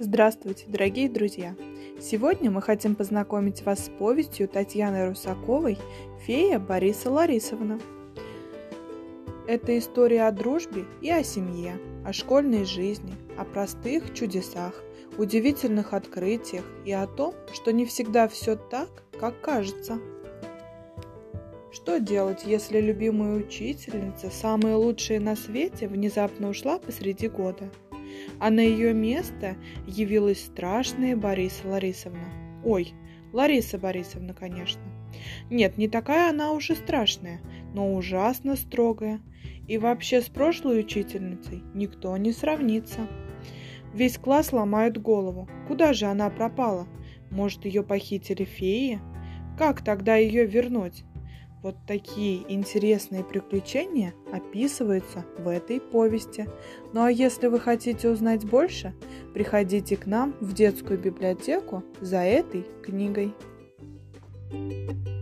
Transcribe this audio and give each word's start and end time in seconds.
Здравствуйте, 0.00 0.64
дорогие 0.66 1.08
друзья! 1.08 1.54
Сегодня 2.00 2.50
мы 2.50 2.60
хотим 2.60 2.96
познакомить 2.96 3.62
вас 3.62 3.86
с 3.86 3.88
повестью 3.88 4.48
Татьяны 4.48 5.06
Русаковой 5.06 5.78
«Фея 6.26 6.58
Бориса 6.58 7.12
Ларисовна». 7.12 7.78
Это 9.46 9.78
история 9.78 10.26
о 10.26 10.32
дружбе 10.32 10.84
и 11.00 11.10
о 11.10 11.22
семье, 11.22 11.78
о 12.04 12.12
школьной 12.12 12.64
жизни, 12.64 13.14
о 13.38 13.44
простых 13.44 14.12
чудесах, 14.14 14.82
удивительных 15.16 15.94
открытиях 15.94 16.64
и 16.84 16.90
о 16.90 17.06
том, 17.06 17.32
что 17.52 17.70
не 17.70 17.86
всегда 17.86 18.26
все 18.26 18.56
так, 18.56 18.88
как 19.20 19.40
кажется. 19.40 20.00
Что 21.70 22.00
делать, 22.00 22.42
если 22.44 22.80
любимая 22.80 23.36
учительница, 23.36 24.28
самая 24.28 24.74
лучшая 24.74 25.20
на 25.20 25.36
свете, 25.36 25.86
внезапно 25.86 26.48
ушла 26.48 26.80
посреди 26.80 27.28
года– 27.28 27.70
а 28.40 28.50
на 28.50 28.60
ее 28.60 28.92
место 28.92 29.56
явилась 29.86 30.44
страшная 30.44 31.16
Бориса 31.16 31.68
Ларисовна. 31.68 32.28
Ой, 32.64 32.92
Лариса 33.32 33.78
Борисовна, 33.78 34.34
конечно. 34.34 34.82
Нет, 35.50 35.76
не 35.76 35.88
такая 35.88 36.30
она 36.30 36.52
уж 36.52 36.70
и 36.70 36.74
страшная, 36.74 37.40
но 37.74 37.94
ужасно 37.94 38.56
строгая. 38.56 39.20
И 39.66 39.78
вообще 39.78 40.20
с 40.20 40.28
прошлой 40.28 40.80
учительницей 40.80 41.62
никто 41.74 42.16
не 42.16 42.32
сравнится. 42.32 43.08
Весь 43.94 44.18
класс 44.18 44.52
ломает 44.52 45.00
голову. 45.00 45.48
Куда 45.68 45.92
же 45.92 46.06
она 46.06 46.28
пропала? 46.28 46.86
Может, 47.30 47.64
ее 47.64 47.82
похитили 47.82 48.44
феи? 48.44 49.00
Как 49.56 49.82
тогда 49.82 50.16
ее 50.16 50.46
вернуть? 50.46 51.04
Вот 51.64 51.76
такие 51.86 52.44
интересные 52.52 53.24
приключения 53.24 54.12
описываются 54.30 55.24
в 55.38 55.48
этой 55.48 55.80
повести. 55.80 56.46
Ну 56.92 57.04
а 57.04 57.10
если 57.10 57.46
вы 57.46 57.58
хотите 57.58 58.10
узнать 58.10 58.44
больше, 58.44 58.94
приходите 59.32 59.96
к 59.96 60.04
нам 60.04 60.36
в 60.40 60.52
детскую 60.52 60.98
библиотеку 60.98 61.82
за 62.02 62.18
этой 62.18 62.66
книгой. 62.82 63.32
thank 64.50 65.08
you 65.08 65.13